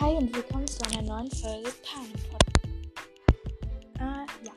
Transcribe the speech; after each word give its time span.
Hi 0.00 0.14
und 0.14 0.32
willkommen 0.32 0.66
zu 0.68 0.80
einer 0.84 1.02
neuen 1.02 1.28
Folge 1.32 1.70
Parenpod. 1.82 2.42
Äh, 3.98 4.46
ja. 4.46 4.52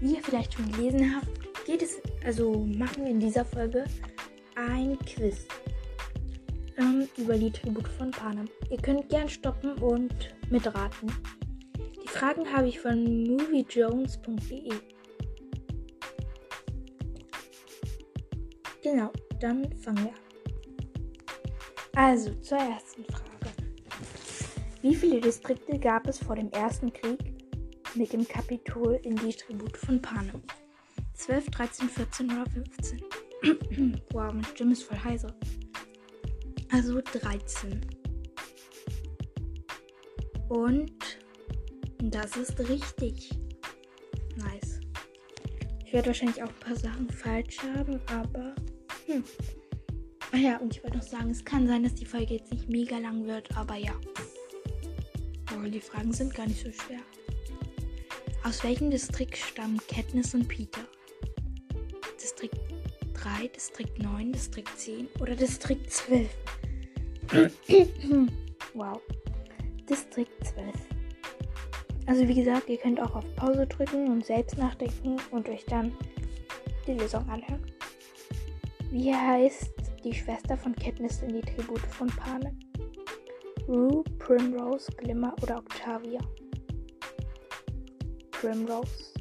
Wie 0.00 0.14
ihr 0.14 0.22
vielleicht 0.22 0.54
schon 0.54 0.70
gelesen 0.70 1.16
habt, 1.16 1.66
geht 1.66 1.82
es, 1.82 2.00
also 2.24 2.52
machen 2.60 3.02
wir 3.04 3.10
in 3.10 3.18
dieser 3.18 3.44
Folge 3.44 3.84
ein 4.54 4.96
Quiz 5.00 5.48
ähm, 6.78 7.08
über 7.16 7.36
die 7.36 7.50
Tribute 7.50 7.88
von 7.88 8.12
Panem. 8.12 8.48
Ihr 8.70 8.76
könnt 8.76 9.08
gern 9.08 9.28
stoppen 9.28 9.72
und 9.78 10.32
mitraten. 10.48 11.10
Die 12.00 12.08
Fragen 12.08 12.46
habe 12.52 12.68
ich 12.68 12.78
von 12.78 13.02
moviejones.de. 13.02 14.74
Genau, 18.80 19.10
dann 19.40 19.72
fangen 19.80 20.04
wir 20.04 20.12
an. 20.12 20.22
Also 21.94 22.32
zur 22.36 22.58
ersten 22.58 23.04
Frage. 23.06 23.31
Wie 24.82 24.96
viele 24.96 25.20
Distrikte 25.20 25.78
gab 25.78 26.08
es 26.08 26.18
vor 26.18 26.34
dem 26.34 26.50
Ersten 26.50 26.92
Krieg 26.92 27.20
mit 27.94 28.12
dem 28.12 28.26
Kapitol 28.26 28.98
in 29.04 29.14
die 29.14 29.32
Tribute 29.32 29.76
von 29.76 30.02
Panem? 30.02 30.42
12, 31.14 31.50
13, 31.50 31.88
14 31.88 32.26
oder 32.32 32.50
15? 32.50 33.00
wow, 34.12 34.32
meine 34.32 34.44
Stimme 34.44 34.72
ist 34.72 34.82
voll 34.82 34.98
heiser. 34.98 35.32
Also 36.72 37.00
13. 37.00 37.80
Und 40.48 40.92
das 42.02 42.36
ist 42.36 42.58
richtig. 42.68 43.30
Nice. 44.34 44.80
Ich 45.86 45.92
werde 45.92 46.08
wahrscheinlich 46.08 46.42
auch 46.42 46.48
ein 46.48 46.58
paar 46.58 46.76
Sachen 46.76 47.08
falsch 47.08 47.58
haben, 47.62 48.00
aber. 48.06 48.56
Hm. 49.06 49.22
Ach 50.32 50.38
ja, 50.38 50.56
und 50.56 50.74
ich 50.74 50.82
wollte 50.82 50.96
noch 50.96 51.04
sagen, 51.04 51.30
es 51.30 51.44
kann 51.44 51.68
sein, 51.68 51.84
dass 51.84 51.94
die 51.94 52.06
Folge 52.06 52.34
jetzt 52.34 52.50
nicht 52.50 52.68
mega 52.68 52.98
lang 52.98 53.26
wird, 53.26 53.56
aber 53.56 53.76
ja. 53.76 53.92
Aber 55.62 55.70
die 55.70 55.80
Fragen 55.80 56.12
sind 56.12 56.34
gar 56.34 56.48
nicht 56.48 56.58
so 56.58 56.72
schwer. 56.72 56.98
Aus 58.42 58.64
welchem 58.64 58.90
Distrikt 58.90 59.36
stammen 59.36 59.78
Katniss 59.86 60.34
und 60.34 60.48
Peter? 60.48 60.80
Distrikt 62.20 62.58
3, 63.14 63.46
Distrikt 63.46 64.02
9, 64.02 64.32
Distrikt 64.32 64.76
10 64.76 65.06
oder 65.20 65.36
Distrikt 65.36 65.88
12? 65.88 66.28
wow. 68.74 69.00
Distrikt 69.88 70.44
12. 70.48 70.66
Also 72.06 72.26
wie 72.26 72.34
gesagt, 72.34 72.68
ihr 72.68 72.78
könnt 72.78 73.00
auch 73.00 73.14
auf 73.14 73.36
Pause 73.36 73.64
drücken 73.68 74.08
und 74.08 74.26
selbst 74.26 74.58
nachdenken 74.58 75.18
und 75.30 75.48
euch 75.48 75.64
dann 75.66 75.96
die 76.88 76.94
Lösung 76.94 77.22
anhören. 77.28 77.64
Wie 78.90 79.14
heißt 79.14 79.70
die 80.02 80.12
Schwester 80.12 80.56
von 80.56 80.74
Katniss 80.74 81.22
in 81.22 81.40
die 81.40 81.40
Tribute 81.40 81.86
von 81.86 82.08
Panem? 82.08 82.58
Rue, 83.68 84.02
Primrose, 84.18 84.90
Glimmer 84.96 85.34
oder 85.42 85.58
Octavia? 85.58 86.20
Primrose. 88.30 89.12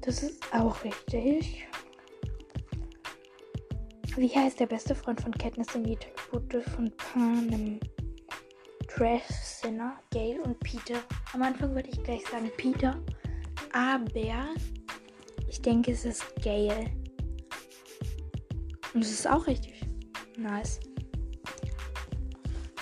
Das 0.00 0.22
ist 0.22 0.42
auch 0.54 0.82
richtig. 0.84 1.66
Wie 4.16 4.28
heißt 4.28 4.60
der 4.60 4.66
beste 4.66 4.94
Freund 4.94 5.20
von 5.20 5.32
Katniss 5.32 5.66
die 5.74 5.96
Tribute 5.96 6.62
von 6.64 6.90
Panem? 6.96 7.78
Trash, 8.88 9.28
Sinner, 9.28 9.98
Gale 10.10 10.40
und 10.42 10.58
Peter. 10.60 11.02
Am 11.34 11.42
Anfang 11.42 11.74
würde 11.74 11.90
ich 11.90 12.02
gleich 12.02 12.26
sagen 12.28 12.50
Peter, 12.56 12.98
aber 13.74 14.54
ich 15.48 15.60
denke, 15.60 15.92
es 15.92 16.06
ist 16.06 16.24
Gale. 16.42 16.90
Und 18.94 19.02
es 19.02 19.10
ist 19.10 19.28
auch 19.28 19.46
richtig. 19.46 19.84
Nice. 20.38 20.80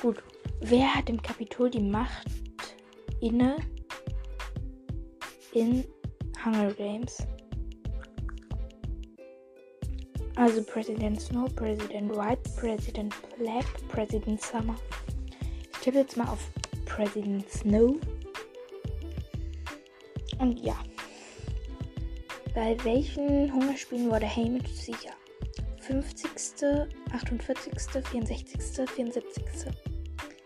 Gut. 0.04 0.22
Wer 0.60 0.94
hat 0.94 1.08
im 1.08 1.22
Kapitol 1.22 1.70
die 1.70 1.80
Macht 1.80 2.28
inne 3.22 3.56
in 5.54 5.82
Hunger 6.44 6.70
Games? 6.74 7.26
Also 10.36 10.62
Präsident 10.62 11.22
Snow, 11.22 11.48
Präsident 11.56 12.14
White, 12.14 12.50
Präsident 12.54 13.14
Black, 13.38 13.64
Präsident 13.88 14.42
Summer. 14.42 14.76
Ich 15.72 15.78
tippe 15.78 16.00
jetzt 16.00 16.18
mal 16.18 16.28
auf 16.28 16.50
Präsident 16.84 17.48
Snow. 17.48 17.96
Und 20.38 20.60
ja. 20.60 20.76
Bei 22.54 22.76
welchen 22.84 23.50
Hungerspielen 23.54 24.10
wurde 24.10 24.28
Haymitch 24.28 24.68
sicher? 24.68 25.14
50., 25.80 26.90
48., 27.10 27.72
64., 28.04 28.90
74. 28.90 29.93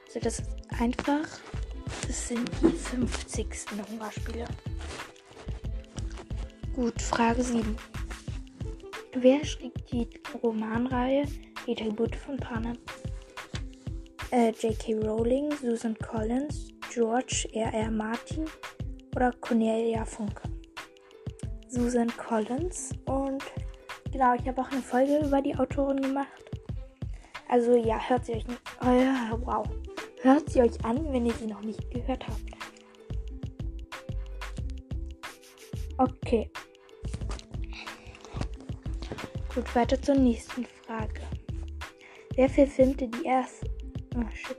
Also 0.08 0.20
das 0.20 0.38
ist 0.38 0.50
einfach. 0.80 1.28
Das 2.06 2.28
sind 2.28 2.50
die 2.62 2.70
50. 2.70 3.46
Hungerspiele. 3.90 4.46
Gut, 6.74 7.02
Frage 7.02 7.42
7. 7.42 7.76
Wer 9.12 9.44
schrieb 9.44 9.74
die 9.88 10.08
Romanreihe 10.42 11.26
Die 11.66 11.74
Tribute 11.74 12.16
von 12.16 12.38
Panem? 12.38 12.78
Äh, 14.30 14.52
J.K. 14.52 14.94
Rowling, 15.06 15.50
Susan 15.60 15.94
Collins, 15.98 16.68
George 16.90 17.46
R. 17.52 17.74
R. 17.74 17.90
Martin 17.90 18.46
oder 19.14 19.32
Cornelia 19.40 20.06
Funke? 20.06 20.48
Susan 21.68 22.10
Collins 22.16 22.92
und 23.04 23.44
genau, 24.10 24.34
ich 24.34 24.48
habe 24.48 24.62
auch 24.62 24.70
eine 24.70 24.80
Folge 24.80 25.18
über 25.18 25.42
die 25.42 25.54
Autorin 25.54 26.00
gemacht. 26.00 26.44
Also 27.50 27.76
ja, 27.76 27.98
hört 28.08 28.24
sie 28.24 28.32
euch 28.32 28.46
nicht. 28.46 28.60
Oh, 28.80 29.38
wow. 29.44 29.66
Hört 30.22 30.50
sie 30.50 30.60
euch 30.60 30.84
an, 30.84 31.12
wenn 31.12 31.26
ihr 31.26 31.34
sie 31.34 31.46
noch 31.46 31.62
nicht 31.62 31.90
gehört 31.90 32.26
habt. 32.26 32.42
Okay. 35.98 36.50
Gut, 39.54 39.74
weiter 39.74 40.00
zur 40.00 40.14
nächsten 40.14 40.64
Frage. 40.64 41.20
Wer 42.34 42.48
verfilmte 42.48 43.08
die 43.08 43.24
erste. 43.24 43.68
Oh 44.16 44.30
shit. 44.32 44.58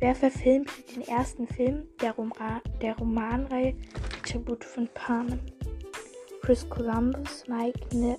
Wer 0.00 0.14
verfilmte 0.14 0.72
den 0.94 1.02
ersten 1.02 1.46
Film 1.46 1.86
der, 2.00 2.12
Roma 2.12 2.62
der 2.80 2.96
Romanreihe 2.96 3.76
Tribute 4.26 4.64
von 4.64 4.88
Panem? 4.94 5.40
Chris 6.42 6.68
Columbus, 6.68 7.44
Mike 7.46 7.96
ne 7.96 8.18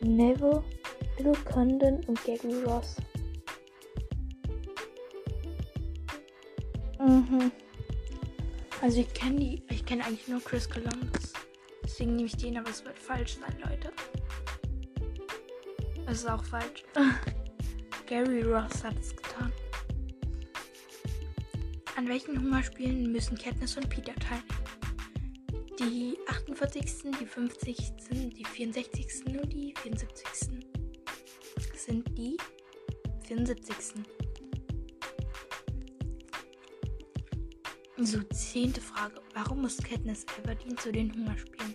Neville, 0.00 0.64
Bill 1.16 1.36
Condon 1.44 2.00
und 2.06 2.24
Gary 2.24 2.64
Ross. 2.64 2.96
Mhm. 7.06 7.52
Also 8.82 9.00
ich 9.00 9.14
kenne 9.14 9.38
die, 9.38 9.62
ich 9.70 9.86
kenne 9.86 10.04
eigentlich 10.04 10.26
nur 10.26 10.42
Chris 10.42 10.68
Columbus. 10.68 11.32
Deswegen 11.84 12.16
nehme 12.16 12.26
ich 12.26 12.36
den, 12.36 12.58
aber 12.58 12.68
es 12.68 12.84
wird 12.84 12.98
falsch 12.98 13.36
sein, 13.36 13.56
Leute. 13.60 13.92
Es 16.06 16.18
ist 16.18 16.28
auch 16.28 16.44
falsch. 16.44 16.84
Gary 18.06 18.42
Ross 18.42 18.82
hat 18.82 18.98
es 19.00 19.14
getan. 19.14 19.52
An 21.96 22.08
welchen 22.08 22.40
Hungerspielen 22.40 23.12
müssen 23.12 23.38
Katniss 23.38 23.76
und 23.76 23.88
Peter 23.88 24.14
teilnehmen? 24.16 24.46
Die 25.78 26.18
48., 26.26 27.12
die 27.20 27.26
50., 27.26 27.76
die 28.10 28.44
64. 28.44 29.26
und 29.26 29.52
die 29.52 29.74
74. 29.76 30.58
Das 31.54 31.84
sind 31.84 32.06
die 32.18 32.36
74. 33.26 34.04
So, 37.98 38.22
zehnte 38.24 38.82
Frage. 38.82 39.22
Warum 39.32 39.62
muss 39.62 39.78
Katniss 39.78 40.26
Everdeen 40.44 40.76
zu 40.76 40.92
den 40.92 41.10
Hungerspielen? 41.14 41.74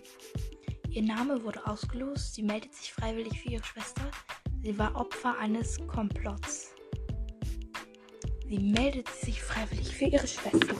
Ihr 0.88 1.02
Name 1.02 1.42
wurde 1.42 1.66
ausgelost, 1.66 2.34
sie 2.34 2.44
meldet 2.44 2.72
sich 2.74 2.92
freiwillig 2.92 3.40
für 3.40 3.48
ihre 3.48 3.64
Schwester, 3.64 4.08
sie 4.62 4.78
war 4.78 4.94
Opfer 4.94 5.36
eines 5.38 5.84
Komplotts. 5.88 6.76
Sie 8.48 8.58
meldet 8.58 9.08
sich 9.08 9.42
freiwillig 9.42 9.96
für 9.96 10.04
ihre 10.04 10.28
Schwester. 10.28 10.76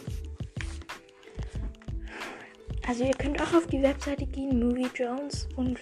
Also 2.87 3.05
ihr 3.05 3.14
könnt 3.14 3.43
auch 3.43 3.52
auf 3.52 3.66
die 3.66 3.82
Webseite 3.82 4.26
gehen, 4.26 4.61
Movie 4.61 4.90
Jones, 4.94 5.49
und 5.56 5.81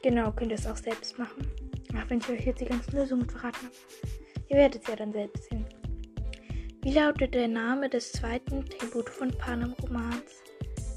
genau, 0.00 0.30
könnt 0.30 0.52
ihr 0.52 0.58
es 0.58 0.66
auch 0.66 0.76
selbst 0.76 1.18
machen. 1.18 1.44
Auch 1.90 2.08
wenn 2.08 2.18
ich 2.18 2.28
euch 2.28 2.46
jetzt 2.46 2.60
die 2.60 2.66
ganzen 2.66 2.92
Lösungen 2.92 3.28
verraten 3.28 3.66
habe. 3.66 3.74
Ihr 4.48 4.56
werdet 4.58 4.82
es 4.82 4.88
ja 4.88 4.94
dann 4.94 5.12
selbst 5.12 5.50
sehen. 5.50 5.66
Wie 6.86 6.92
lautet 6.92 7.34
der 7.34 7.48
Name 7.48 7.88
des 7.88 8.12
zweiten 8.12 8.64
Tribut 8.64 9.10
von 9.10 9.32
Panem 9.32 9.72
Romans? 9.82 10.44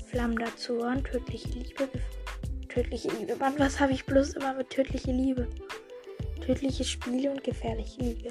Flammender 0.05 0.55
Zorn, 0.55 1.03
tödliche 1.03 1.49
Liebe, 1.49 1.89
tödliche 2.67 3.09
Liebe. 3.09 3.35
Mann, 3.37 3.57
was 3.57 3.79
habe 3.79 3.93
ich 3.93 4.05
bloß 4.05 4.33
immer 4.33 4.53
mit 4.53 4.69
tödliche 4.69 5.11
Liebe? 5.11 5.49
Tödliche 6.45 6.83
Spiele 6.83 7.31
und 7.31 7.43
gefährliche 7.43 8.01
Liebe. 8.01 8.29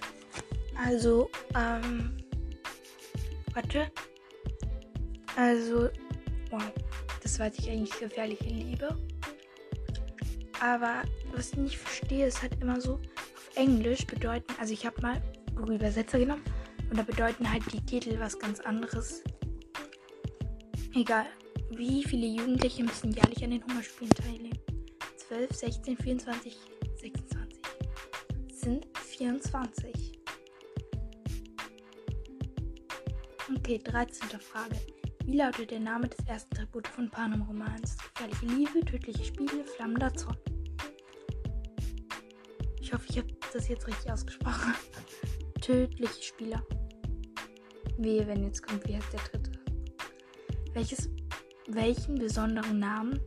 Also, 0.87 1.31
ähm. 1.57 2.17
Warte. 3.55 3.91
Also, 5.35 5.89
wow. 6.51 6.63
Das 7.25 7.41
weiß 7.41 7.59
ich 7.59 7.69
eigentlich, 7.69 7.99
gefährliche 7.99 8.51
Liebe. 8.51 8.97
Aber 10.61 11.03
was 11.33 11.51
ich 11.51 11.57
nicht 11.57 11.79
verstehe, 11.79 12.29
ist 12.29 12.41
halt 12.41 12.53
immer 12.63 12.81
so, 12.81 13.01
auf 13.35 13.51
Englisch 13.57 14.07
bedeuten, 14.07 14.55
also 14.61 14.73
ich 14.73 14.87
habe 14.87 15.03
mal 15.03 15.21
Google 15.57 15.75
Übersetzer 15.75 16.21
genommen 16.21 16.45
Und 16.91 16.97
da 16.99 17.03
bedeuten 17.03 17.51
halt 17.51 17.63
die 17.73 17.85
Titel 17.85 18.19
was 18.19 18.39
ganz 18.39 18.61
anderes. 18.61 19.23
Egal. 20.95 21.27
Wie 21.71 22.03
viele 22.03 22.27
Jugendliche 22.27 22.83
müssen 22.83 23.13
jährlich 23.13 23.45
an 23.45 23.51
den 23.51 23.63
Hungerspielen 23.65 24.15
teilnehmen? 24.15 24.59
12, 25.29 25.55
16, 25.55 25.97
24, 25.99 26.57
26. 26.97 27.61
Sind 28.51 28.87
24. 28.97 30.19
Okay, 33.57 33.79
13. 33.79 34.41
Frage. 34.41 34.77
Wie 35.25 35.37
lautet 35.37 35.71
der 35.71 35.81
Name 35.81 36.09
des 36.09 36.27
ersten 36.27 36.55
Tribute 36.55 36.89
von 36.89 37.11
Panem-Romans? 37.11 37.97
Gefährliche 38.15 38.47
Liebe, 38.47 38.81
tödliche 38.81 39.25
Spiele, 39.25 39.65
flammender 39.77 40.13
Zorn. 40.15 40.39
Ich 42.81 42.95
hoffe, 42.95 43.05
ich 43.11 43.19
habe 43.19 43.29
das 43.53 43.69
jetzt 43.69 43.87
richtig 43.87 44.11
ausgesprochen. 44.11 44.75
Tödliche 45.69 46.23
Spieler. 46.23 46.65
Wehe, 47.99 48.27
wenn 48.27 48.43
jetzt 48.43 48.67
kommt, 48.67 48.89
wie 48.89 48.97
heißt 48.97 49.13
der 49.13 49.21
dritte? 49.21 49.53
Welches, 50.73 51.11
welchen 51.67 52.15
besonderen 52.15 52.79
Namen 52.79 53.21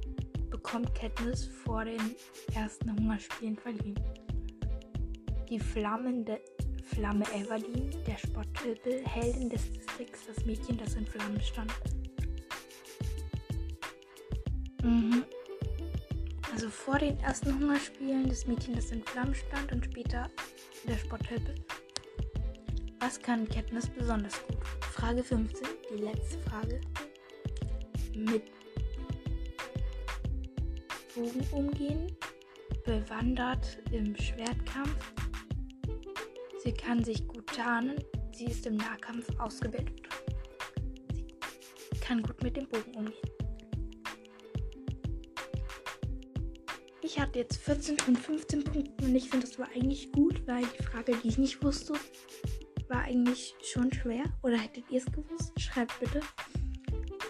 bekommt 0.50 0.96
Katniss 0.96 1.46
vor 1.46 1.86
den 1.86 2.16
ersten 2.56 2.98
Hungerspielen 2.98 3.56
verliehen? 3.58 4.00
Die 5.52 5.60
flammende 5.60 6.42
Flamme 6.84 7.26
Evelyn, 7.36 7.92
der 8.08 8.18
Spotthilfe, 8.18 9.04
Heldin 9.06 9.48
des 9.48 9.72
Distrikts, 9.74 10.22
das 10.26 10.44
Mädchen, 10.44 10.80
das 10.80 10.96
in 10.96 11.06
Flammen 11.06 11.42
stand. 11.42 11.72
Mhm. 14.82 15.26
Also 16.52 16.72
vor 16.72 16.98
den 16.98 17.20
ersten 17.20 17.54
Hungerspielen 17.60 18.28
das 18.28 18.48
Mädchen, 18.48 18.74
das 18.74 18.90
in 18.90 19.04
Flammen 19.04 19.36
stand 19.36 19.72
und 19.72 19.86
später 19.86 20.28
der 20.88 20.98
Spotthilfe. 20.98 21.54
Was 23.02 23.20
kann 23.20 23.50
Katniss 23.50 23.90
besonders 23.90 24.42
gut? 24.48 24.64
Frage 24.94 25.24
15, 25.24 25.68
die 25.92 26.04
letzte 26.04 26.38
Frage. 26.50 26.80
Mit 28.16 28.44
Bogen 31.16 31.46
umgehen, 31.52 32.16
bewandert 32.86 33.80
im 33.92 34.16
Schwertkampf, 34.16 35.12
Sie 36.64 36.72
kann 36.74 37.04
sich 37.04 37.28
gut 37.28 37.48
tarnen. 37.48 37.96
Sie 38.34 38.46
ist 38.46 38.68
im 38.68 38.76
Nahkampf 38.78 39.28
ausgebildet. 39.40 40.00
Sie 41.92 42.00
kann 42.00 42.22
gut 42.22 42.44
mit 42.44 42.56
dem 42.56 42.68
Bogen 42.68 42.94
umgehen. 42.96 43.32
Ich 47.02 47.20
hatte 47.20 47.40
jetzt 47.40 47.58
14 47.58 47.98
von 47.98 48.16
15 48.16 48.64
Punkten 48.64 49.06
und 49.06 49.16
ich 49.16 49.30
finde, 49.32 49.48
das 49.48 49.58
war 49.58 49.68
eigentlich 49.76 50.12
gut, 50.12 50.46
weil 50.46 50.64
die 50.66 50.84
Frage, 50.84 51.18
die 51.24 51.30
ich 51.30 51.40
nicht 51.40 51.64
wusste, 51.64 51.94
war 52.92 53.04
eigentlich 53.04 53.56
schon 53.64 53.92
schwer. 53.92 54.26
Oder 54.44 54.58
hättet 54.58 54.84
ihr 54.90 55.00
es 55.00 55.06
gewusst? 55.06 55.60
Schreibt 55.60 56.00
bitte. 56.00 56.20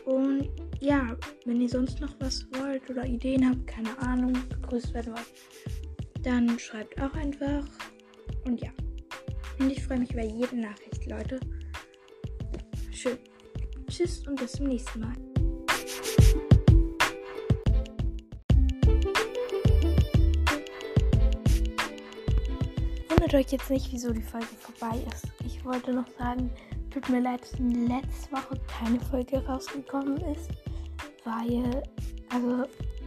Und 0.06 0.50
ja, 0.80 1.16
wenn 1.46 1.62
ihr 1.62 1.70
sonst 1.70 2.02
noch 2.02 2.14
was 2.20 2.48
wollt 2.54 2.90
oder 2.90 3.06
Ideen 3.06 3.48
habt, 3.48 3.68
keine 3.68 3.98
Ahnung, 4.00 4.34
begrüßt 4.50 4.94
werden 4.94 5.14
wollt, 5.14 6.24
dann 6.24 6.58
schreibt 6.60 7.00
auch 7.00 7.14
einfach. 7.14 7.66
Und 8.46 8.62
ja. 8.62 8.72
Und 9.60 9.72
ich 9.72 9.84
freue 9.84 10.00
mich 10.00 10.12
über 10.12 10.24
jede 10.24 10.60
Nachricht, 10.60 11.06
Leute. 11.06 11.40
Schön. 12.92 13.18
Tschüss 13.88 14.28
und 14.28 14.40
bis 14.40 14.54
zum 14.54 14.68
nächsten 14.68 15.02
Mal. 15.02 15.31
Wundert 23.32 23.46
euch 23.46 23.52
jetzt 23.54 23.70
nicht, 23.70 23.94
wieso 23.94 24.12
die 24.12 24.22
Folge 24.22 24.48
vorbei 24.60 24.98
ist. 25.14 25.26
Ich 25.46 25.64
wollte 25.64 25.94
noch 25.94 26.08
sagen, 26.20 26.52
tut 26.90 27.08
mir 27.08 27.22
leid, 27.22 27.42
dass 27.42 27.58
letzte 27.60 28.30
Woche 28.34 28.60
keine 28.68 29.00
Folge 29.00 29.46
rausgekommen 29.46 30.18
ist, 30.34 30.50
weil, 31.24 31.82
also, 32.28 32.66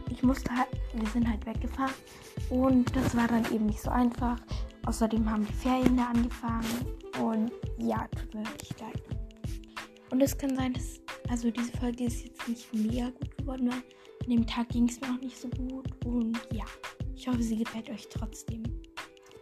ich 0.09 0.23
musste 0.23 0.49
halt, 0.49 0.69
wir 0.95 1.07
sind 1.09 1.29
halt 1.29 1.45
weggefahren 1.45 1.93
und 2.49 2.95
das 2.95 3.15
war 3.15 3.27
dann 3.27 3.45
eben 3.53 3.67
nicht 3.67 3.79
so 3.79 3.91
einfach. 3.91 4.37
Außerdem 4.87 5.29
haben 5.29 5.45
die 5.45 5.53
Ferien 5.53 5.95
da 5.95 6.07
angefangen. 6.07 6.87
Und 7.21 7.51
ja, 7.77 8.07
tut 8.07 8.33
mir 8.33 8.47
wirklich 8.47 8.79
leid. 8.79 9.03
Und 10.09 10.21
es 10.21 10.35
kann 10.35 10.55
sein, 10.55 10.73
dass. 10.73 11.01
Also 11.29 11.51
diese 11.51 11.71
Folge 11.77 12.05
ist 12.05 12.23
jetzt 12.23 12.47
nicht 12.47 12.73
mega 12.73 13.11
gut 13.11 13.37
geworden, 13.37 13.69
weil 13.69 13.83
an 14.23 14.29
dem 14.29 14.47
Tag 14.47 14.69
ging 14.69 14.89
es 14.89 14.99
mir 15.01 15.07
auch 15.07 15.21
nicht 15.21 15.39
so 15.39 15.49
gut. 15.49 15.85
Und 16.03 16.39
ja, 16.51 16.65
ich 17.15 17.27
hoffe, 17.27 17.43
sie 17.43 17.57
gefällt 17.57 17.91
euch 17.91 18.07
trotzdem. 18.09 18.63